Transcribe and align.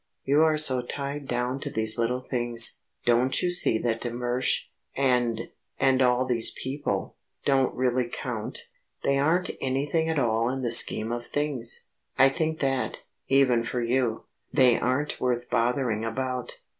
You 0.23 0.41
are 0.41 0.57
so 0.57 0.81
tied 0.81 1.27
down 1.27 1.59
to 1.59 1.69
these 1.69 1.99
little 1.99 2.21
things. 2.21 2.79
Don't 3.05 3.39
you 3.43 3.51
see 3.51 3.77
that 3.77 4.01
de 4.01 4.09
Mersch, 4.09 4.63
and 4.97 5.49
and 5.79 6.01
all 6.01 6.25
these 6.25 6.49
people 6.49 7.15
don't 7.45 7.71
really 7.75 8.09
count? 8.11 8.67
They 9.03 9.19
aren't 9.19 9.51
anything 9.61 10.09
at 10.09 10.17
all 10.17 10.49
in 10.49 10.63
the 10.63 10.71
scheme 10.71 11.11
of 11.11 11.27
things. 11.27 11.85
I 12.17 12.29
think 12.29 12.61
that, 12.61 13.03
even 13.27 13.61
for 13.63 13.79
you, 13.83 14.23
they 14.51 14.79
aren't 14.79 15.21
worth 15.21 15.51
bothering 15.51 16.03
about. 16.03 16.57